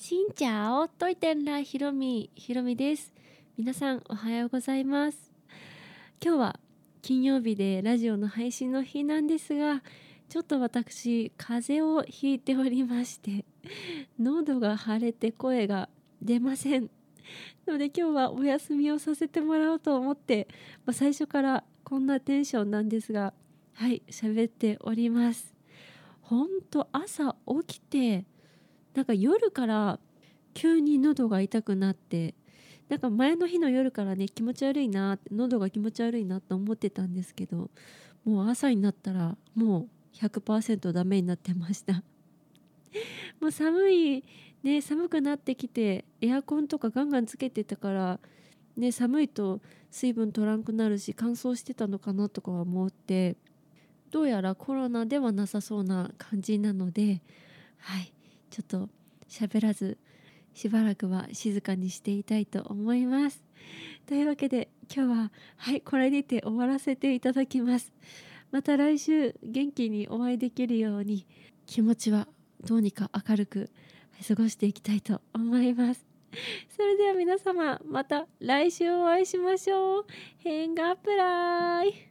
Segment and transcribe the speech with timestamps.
[0.00, 3.12] しんちゃおといてんらひろみひろみです。
[3.56, 5.32] 皆さんおはようございます。
[6.24, 6.60] 今日は
[7.02, 9.82] 金曜日でラジオの配信の日なんですが
[10.28, 13.44] ちょっと私風邪をひいておりまして
[14.20, 15.88] 喉が腫れて声が
[16.22, 16.88] 出ません。
[17.66, 20.46] ので今日はお休みをさせてもらおうと思って、
[20.86, 23.34] まあ、最初からこんなテンションなんですが
[23.74, 25.52] はい喋っております。
[26.22, 27.34] ほんと朝
[27.66, 28.26] 起きて
[28.94, 29.98] なんか夜から
[30.54, 32.34] 急に喉が痛くなって
[32.88, 37.70] なんか前の日の夜からね気持ち悪いな喉が気持ち悪いなと思ってたんですけど
[38.24, 42.02] もう朝になったらもう100%ダメになってました。
[43.40, 44.24] もう寒い
[44.62, 48.20] ね寒くなってきてエアコンとかガンガンつけてたから
[48.76, 49.60] ね寒いと
[49.90, 53.36] 水分取らんくなるし乾燥してたのかなとか思って
[54.10, 57.22] どうやらコロナではなさそうな感じなので
[57.76, 58.12] はい。
[58.50, 58.88] ちょっと
[59.28, 59.98] 喋らず
[60.54, 63.44] しばらくは静かにしていたいと思います。
[64.06, 67.92] というわけで今日ははいこれにて終わらせていただきます。
[68.50, 71.26] また来週元気にお会いできるように
[71.66, 72.26] 気持ちは
[72.64, 73.70] どうにか明るく
[74.26, 76.04] 過ごしていきたいと思います。
[76.76, 80.06] それでは皆様また来週お会いしましょう。
[80.38, 82.08] 変がプライ